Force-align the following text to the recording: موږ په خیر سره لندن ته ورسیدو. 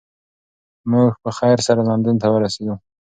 موږ 0.91 1.09
په 1.23 1.29
خیر 1.37 1.57
سره 1.67 1.81
لندن 1.89 2.15
ته 2.21 2.27
ورسیدو. 2.35 2.75